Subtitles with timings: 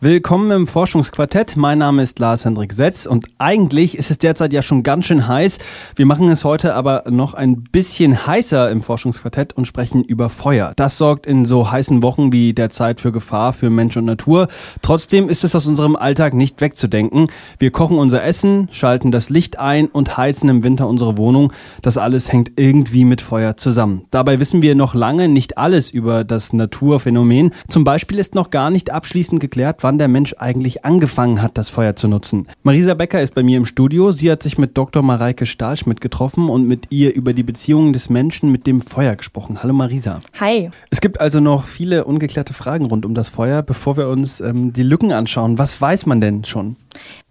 [0.00, 1.56] Willkommen im Forschungsquartett.
[1.56, 5.26] Mein Name ist Lars Hendrik Setz und eigentlich ist es derzeit ja schon ganz schön
[5.26, 5.58] heiß.
[5.96, 10.72] Wir machen es heute aber noch ein bisschen heißer im Forschungsquartett und sprechen über Feuer.
[10.76, 14.46] Das sorgt in so heißen Wochen wie derzeit für Gefahr für Mensch und Natur.
[14.82, 17.26] Trotzdem ist es aus unserem Alltag nicht wegzudenken.
[17.58, 21.52] Wir kochen unser Essen, schalten das Licht ein und heizen im Winter unsere Wohnung.
[21.82, 24.04] Das alles hängt irgendwie mit Feuer zusammen.
[24.12, 27.50] Dabei wissen wir noch lange nicht alles über das Naturphänomen.
[27.66, 31.70] Zum Beispiel ist noch gar nicht abschließend geklärt, wann der Mensch eigentlich angefangen hat, das
[31.70, 32.46] Feuer zu nutzen.
[32.62, 34.12] Marisa Becker ist bei mir im Studio.
[34.12, 35.02] Sie hat sich mit Dr.
[35.02, 39.62] Mareike Stahlschmidt getroffen und mit ihr über die Beziehungen des Menschen mit dem Feuer gesprochen.
[39.62, 40.20] Hallo Marisa.
[40.38, 40.68] Hi.
[40.90, 43.62] Es gibt also noch viele ungeklärte Fragen rund um das Feuer.
[43.62, 46.76] Bevor wir uns ähm, die Lücken anschauen, was weiß man denn schon?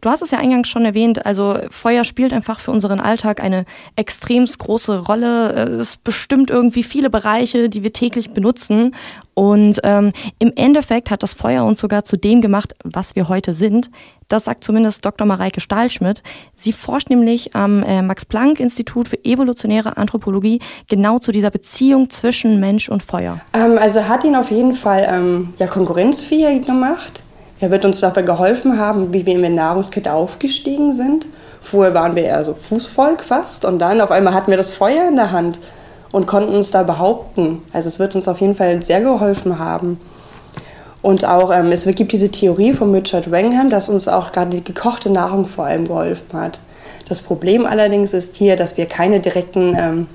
[0.00, 3.64] Du hast es ja eingangs schon erwähnt, also Feuer spielt einfach für unseren Alltag eine
[3.96, 5.52] extrem große Rolle.
[5.52, 8.94] Es bestimmt irgendwie viele Bereiche, die wir täglich benutzen.
[9.34, 13.52] Und ähm, im Endeffekt hat das Feuer uns sogar zu dem gemacht, was wir heute
[13.52, 13.90] sind.
[14.28, 15.26] Das sagt zumindest Dr.
[15.26, 16.22] Mareike Stahlschmidt.
[16.54, 22.88] Sie forscht nämlich am äh, Max-Planck-Institut für evolutionäre Anthropologie genau zu dieser Beziehung zwischen Mensch
[22.88, 23.40] und Feuer.
[23.54, 27.24] Ähm, also hat ihn auf jeden Fall ähm, ja, konkurrenzfähig gemacht
[27.60, 31.28] er wird uns dabei geholfen haben, wie wir in der Nahrungskette aufgestiegen sind.
[31.60, 35.06] Vorher waren wir eher so Fußvolk fast und dann auf einmal hatten wir das Feuer
[35.08, 35.60] in der Hand
[36.10, 37.62] und konnten uns da behaupten.
[37.72, 40.00] Also es wird uns auf jeden Fall sehr geholfen haben.
[41.02, 44.64] Und auch ähm, es gibt diese Theorie von Richard Wangham, dass uns auch gerade die
[44.64, 46.60] gekochte Nahrung vor allem geholfen hat.
[47.08, 50.06] Das Problem allerdings ist hier, dass wir keine direkten ähm,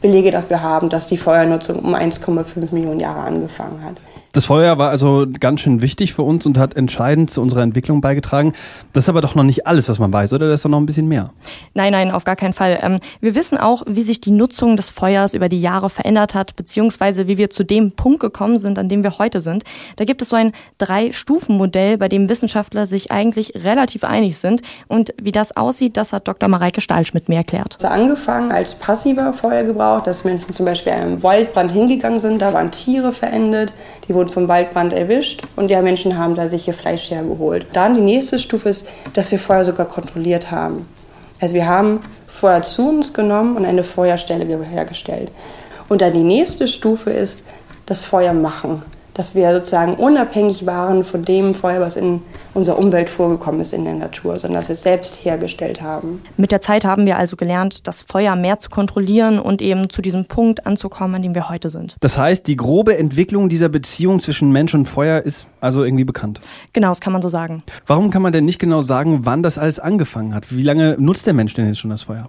[0.00, 3.96] Belege dafür haben, dass die Feuernutzung um 1,5 Millionen Jahre angefangen hat.
[4.34, 8.00] Das Feuer war also ganz schön wichtig für uns und hat entscheidend zu unserer Entwicklung
[8.00, 8.52] beigetragen.
[8.92, 10.48] Das ist aber doch noch nicht alles, was man weiß, oder?
[10.48, 11.30] Das ist doch noch ein bisschen mehr.
[11.74, 12.80] Nein, nein, auf gar keinen Fall.
[12.82, 16.56] Ähm, wir wissen auch, wie sich die Nutzung des Feuers über die Jahre verändert hat,
[16.56, 19.62] beziehungsweise wie wir zu dem Punkt gekommen sind, an dem wir heute sind.
[19.94, 24.62] Da gibt es so ein Drei-Stufen-Modell, bei dem Wissenschaftler sich eigentlich relativ einig sind.
[24.88, 26.48] Und wie das aussieht, das hat Dr.
[26.48, 27.76] Mareike Stahlschmidt mir erklärt.
[27.78, 32.52] Es hat angefangen als passiver Feuergebrauch, dass Menschen zum Beispiel einem Waldbrand hingegangen sind, da
[32.52, 33.72] waren Tiere verendet,
[34.08, 37.66] die wurden wurden vom Waldbrand erwischt und die Menschen haben da sich ihr Fleisch hergeholt.
[37.74, 40.88] Dann die nächste Stufe ist, dass wir Feuer sogar kontrolliert haben.
[41.40, 45.30] Also wir haben Feuer zu uns genommen und eine Feuerstelle hergestellt.
[45.88, 47.44] Und dann die nächste Stufe ist
[47.86, 48.82] das Feuer machen
[49.14, 52.20] dass wir sozusagen unabhängig waren von dem Feuer, was in
[52.52, 56.22] unserer Umwelt vorgekommen ist in der Natur, sondern dass wir es selbst hergestellt haben.
[56.36, 60.02] Mit der Zeit haben wir also gelernt, das Feuer mehr zu kontrollieren und eben zu
[60.02, 61.96] diesem Punkt anzukommen, an dem wir heute sind.
[62.00, 66.40] Das heißt, die grobe Entwicklung dieser Beziehung zwischen Mensch und Feuer ist also irgendwie bekannt.
[66.72, 67.62] Genau, das kann man so sagen.
[67.86, 70.54] Warum kann man denn nicht genau sagen, wann das alles angefangen hat?
[70.54, 72.28] Wie lange nutzt der Mensch denn jetzt schon das Feuer?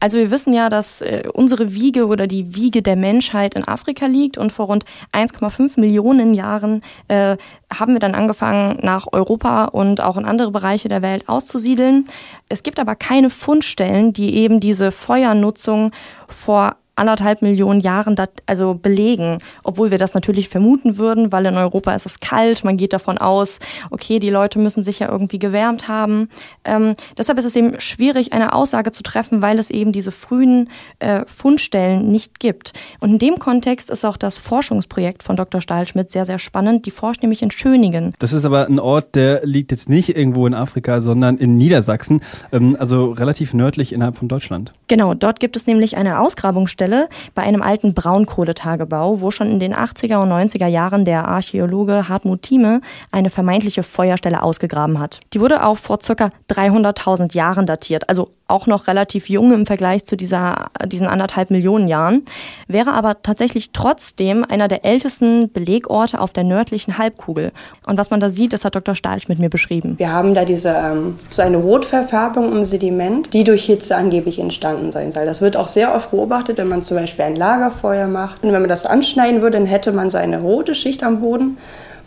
[0.00, 4.06] Also wir wissen ja, dass äh, unsere Wiege oder die Wiege der Menschheit in Afrika
[4.06, 7.36] liegt und vor rund 1,5 Millionen Jahren äh,
[7.72, 12.08] haben wir dann angefangen, nach Europa und auch in andere Bereiche der Welt auszusiedeln.
[12.48, 15.92] Es gibt aber keine Fundstellen, die eben diese Feuernutzung
[16.26, 21.56] vor anderthalb Millionen Jahren dat, also belegen, obwohl wir das natürlich vermuten würden, weil in
[21.56, 23.58] Europa ist es kalt, man geht davon aus,
[23.90, 26.28] okay, die Leute müssen sich ja irgendwie gewärmt haben.
[26.64, 30.68] Ähm, deshalb ist es eben schwierig, eine Aussage zu treffen, weil es eben diese frühen
[30.98, 32.72] äh, Fundstellen nicht gibt.
[33.00, 35.60] Und in dem Kontext ist auch das Forschungsprojekt von Dr.
[35.60, 36.86] Stahlschmidt sehr, sehr spannend.
[36.86, 38.14] Die forscht nämlich in Schöningen.
[38.18, 42.20] Das ist aber ein Ort, der liegt jetzt nicht irgendwo in Afrika, sondern in Niedersachsen,
[42.52, 44.74] ähm, also relativ nördlich innerhalb von Deutschland.
[44.88, 49.60] Genau, dort gibt es nämlich eine Ausgrabungsstelle, Stelle bei einem alten Braunkohletagebau, wo schon in
[49.60, 52.80] den 80er und 90er Jahren der Archäologe Hartmut Thieme
[53.12, 55.20] eine vermeintliche Feuerstelle ausgegraben hat.
[55.32, 56.30] Die wurde auch vor ca.
[56.50, 61.88] 300.000 Jahren datiert, also auch noch relativ jung im Vergleich zu dieser, diesen anderthalb Millionen
[61.88, 62.24] Jahren,
[62.68, 67.52] wäre aber tatsächlich trotzdem einer der ältesten Belegorte auf der nördlichen Halbkugel.
[67.86, 68.94] Und was man da sieht, das hat Dr.
[68.94, 69.94] Stahlsch mit mir beschrieben.
[69.98, 74.92] Wir haben da diese, ähm, so eine Rotverfärbung im Sediment, die durch Hitze angeblich entstanden
[74.92, 75.26] sein soll.
[75.26, 78.42] Das wird auch sehr oft beobachtet, wenn man zum Beispiel ein Lagerfeuer macht.
[78.42, 81.58] Und wenn man das anschneiden würde, dann hätte man so eine rote Schicht am Boden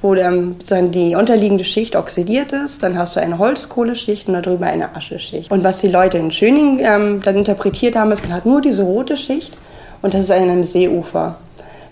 [0.04, 0.58] wo dann
[0.92, 2.84] die unterliegende Schicht oxidiert ist.
[2.84, 5.50] Dann hast du eine Holzkohleschicht und darüber eine Ascheschicht.
[5.50, 8.84] Und was die Leute in Schöning ähm, dann interpretiert haben, ist, man hat nur diese
[8.84, 9.58] rote Schicht
[10.02, 11.38] und das ist an einem Seeufer.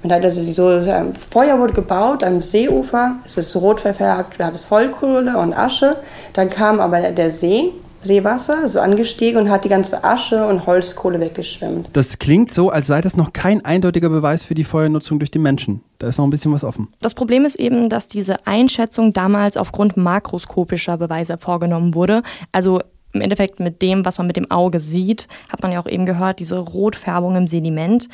[0.04, 4.48] Man hat also so, ähm, Feuer wurde gebaut am Seeufer, es ist rot verfärbt, wir
[4.48, 5.96] hatten Holzkohle und Asche.
[6.34, 7.72] Dann kam aber der See
[8.02, 11.90] Seewasser, ist angestiegen und hat die ganze Asche und Holzkohle weggeschwemmt.
[11.94, 15.40] Das klingt so, als sei das noch kein eindeutiger Beweis für die Feuernutzung durch die
[15.40, 15.82] Menschen.
[16.00, 16.88] Da ist noch ein bisschen was offen.
[17.02, 22.24] Das Problem ist eben, dass diese Einschätzung damals aufgrund makroskopischer Beweise vorgenommen wurde.
[22.52, 22.82] Also
[23.14, 26.06] im Endeffekt mit dem, was man mit dem Auge sieht, hat man ja auch eben
[26.06, 28.08] gehört, diese Rotfärbung im Sediment.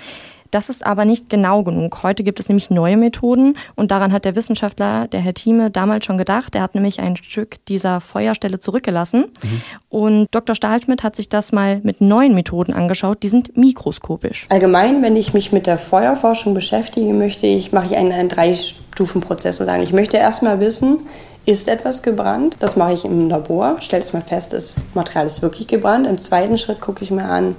[0.52, 2.04] Das ist aber nicht genau genug.
[2.04, 6.06] Heute gibt es nämlich neue Methoden und daran hat der Wissenschaftler, der Herr Thieme, damals
[6.06, 6.56] schon gedacht.
[6.56, 9.62] Er hat nämlich ein Stück dieser Feuerstelle zurückgelassen mhm.
[9.90, 10.56] und Dr.
[10.56, 13.24] Stahlschmidt hat sich das mal mit neuen Methoden angeschaut.
[13.24, 14.46] Die sind mikroskopisch.
[14.50, 19.58] Allgemein, wenn ich mich mit der Feuerforschung beschäftige, möchte ich, mache ich einen, einen Drei-Stufen-Prozess
[19.58, 19.84] sozusagen.
[19.84, 21.00] Ich möchte erstmal wissen,
[21.48, 22.58] ist etwas gebrannt?
[22.60, 26.06] Das mache ich im Labor, stelle es mal fest, das Material ist wirklich gebrannt.
[26.06, 27.56] Im zweiten Schritt gucke ich mir an,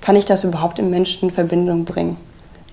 [0.00, 2.16] kann ich das überhaupt im Menschen in Verbindung bringen?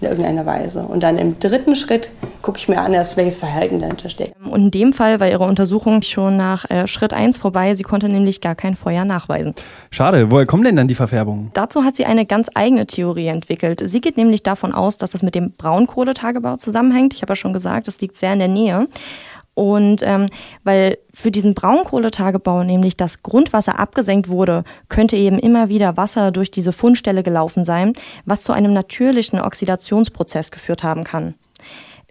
[0.02, 0.82] In irgendeiner Weise.
[0.84, 2.10] Und dann im dritten Schritt
[2.42, 4.34] gucke ich mir an, welches Verhalten dahinter steckt.
[4.40, 7.76] Und in dem Fall war ihre Untersuchung schon nach äh, Schritt 1 vorbei.
[7.76, 9.54] Sie konnte nämlich gar kein Feuer nachweisen.
[9.92, 10.32] Schade.
[10.32, 11.52] Woher kommen denn dann die Verfärbungen?
[11.54, 13.82] Dazu hat sie eine ganz eigene Theorie entwickelt.
[13.86, 17.14] Sie geht nämlich davon aus, dass das mit dem Braunkohletagebau zusammenhängt.
[17.14, 18.88] Ich habe ja schon gesagt, das liegt sehr in der Nähe.
[19.60, 20.28] Und ähm,
[20.64, 26.50] weil für diesen Braunkohletagebau nämlich das Grundwasser abgesenkt wurde, könnte eben immer wieder Wasser durch
[26.50, 27.92] diese Fundstelle gelaufen sein,
[28.24, 31.34] was zu einem natürlichen Oxidationsprozess geführt haben kann.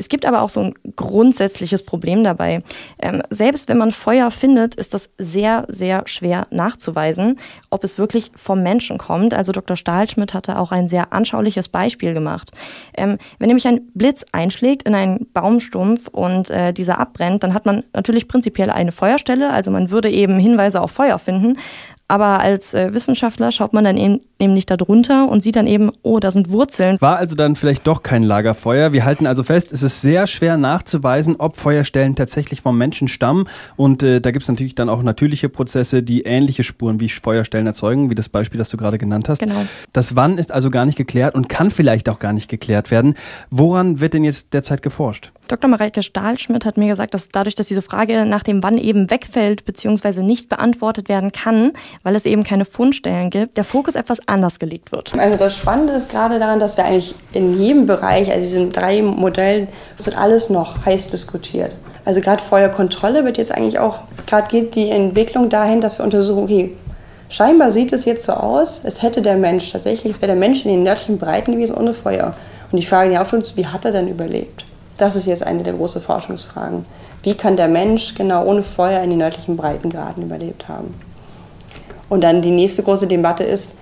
[0.01, 2.63] Es gibt aber auch so ein grundsätzliches Problem dabei.
[3.01, 7.37] Ähm, selbst wenn man Feuer findet, ist das sehr, sehr schwer nachzuweisen,
[7.69, 9.35] ob es wirklich vom Menschen kommt.
[9.35, 9.77] Also Dr.
[9.77, 12.53] Stahlschmidt hatte auch ein sehr anschauliches Beispiel gemacht.
[12.97, 17.67] Ähm, wenn nämlich ein Blitz einschlägt in einen Baumstumpf und äh, dieser abbrennt, dann hat
[17.67, 19.51] man natürlich prinzipiell eine Feuerstelle.
[19.51, 21.59] Also man würde eben Hinweise auf Feuer finden.
[22.09, 25.93] Aber als äh, Wissenschaftler schaut man dann eben, eben nicht darunter und sieht dann eben,
[26.03, 26.97] oh, da sind Wurzeln.
[27.01, 28.95] War also dann vielleicht doch kein Lagerfeuer.
[28.95, 33.47] Wir halten also fest, es ist sehr schwer nachzuweisen, ob Feuerstellen tatsächlich vom Menschen stammen.
[33.77, 37.67] Und äh, da gibt es natürlich dann auch natürliche Prozesse, die ähnliche Spuren wie Feuerstellen
[37.67, 39.41] erzeugen, wie das Beispiel, das du gerade genannt hast.
[39.41, 39.67] Genau.
[39.93, 43.15] Das Wann ist also gar nicht geklärt und kann vielleicht auch gar nicht geklärt werden.
[43.51, 45.31] Woran wird denn jetzt derzeit geforscht?
[45.49, 45.69] Dr.
[45.69, 49.65] Mareike Stahlschmidt hat mir gesagt, dass dadurch, dass diese Frage nach dem Wann eben wegfällt
[49.65, 50.23] bzw.
[50.23, 51.73] nicht beantwortet werden kann,
[52.03, 55.13] weil es eben keine Fundstellen gibt, der Fokus etwas anders gelegt wird.
[55.19, 59.03] Also das Spannende ist gerade daran, dass wir eigentlich in jedem Bereich, also diesen drei
[59.03, 59.69] Modellen,
[59.99, 61.75] es wird alles noch heiß diskutiert.
[62.05, 66.43] Also gerade Feuerkontrolle wird jetzt eigentlich auch, gerade geht die Entwicklung dahin, dass wir untersuchen,
[66.43, 66.73] okay,
[67.29, 70.65] scheinbar sieht es jetzt so aus, es hätte der Mensch tatsächlich, es wäre der Mensch
[70.65, 72.35] in den nördlichen Breiten gewesen ohne Feuer.
[72.71, 74.65] Und die Frage, die aufkommt, wie hat er denn überlebt?
[74.99, 76.85] Das ist jetzt eine der großen Forschungsfragen.
[77.23, 80.95] Wie kann der Mensch genau ohne Feuer in den nördlichen Breitengraden überlebt haben?
[82.09, 83.78] Und dann die nächste große Debatte ist,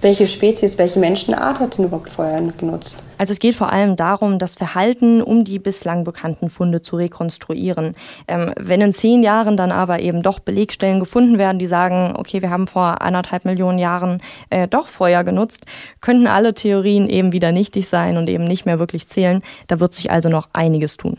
[0.00, 3.02] welche Spezies, welche Menschenart hat denn überhaupt Feuer genutzt?
[3.18, 7.94] Also es geht vor allem darum, das Verhalten um die bislang bekannten Funde zu rekonstruieren.
[8.26, 12.40] Ähm, wenn in zehn Jahren dann aber eben doch Belegstellen gefunden werden, die sagen, okay,
[12.40, 15.66] wir haben vor anderthalb Millionen Jahren äh, doch Feuer genutzt,
[16.00, 19.42] könnten alle Theorien eben wieder nichtig sein und eben nicht mehr wirklich zählen.
[19.66, 21.18] Da wird sich also noch einiges tun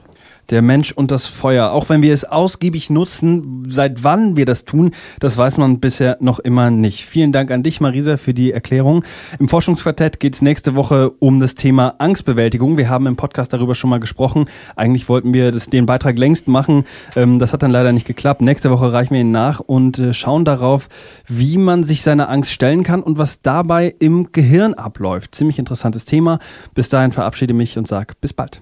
[0.52, 1.72] der Mensch und das Feuer.
[1.72, 6.18] Auch wenn wir es ausgiebig nutzen, seit wann wir das tun, das weiß man bisher
[6.20, 7.06] noch immer nicht.
[7.06, 9.04] Vielen Dank an dich, Marisa, für die Erklärung.
[9.40, 12.78] Im Forschungsquartett geht es nächste Woche um das Thema Angstbewältigung.
[12.78, 14.46] Wir haben im Podcast darüber schon mal gesprochen.
[14.76, 16.86] Eigentlich wollten wir das, den Beitrag längst machen.
[17.16, 18.42] Ähm, das hat dann leider nicht geklappt.
[18.42, 20.90] Nächste Woche reichen wir ihn nach und äh, schauen darauf,
[21.28, 25.36] wie man sich seiner Angst stellen kann und was dabei im Gehirn abläuft.
[25.36, 26.40] Ziemlich interessantes Thema.
[26.76, 28.62] Bis dahin verabschiede mich und sage bis bald.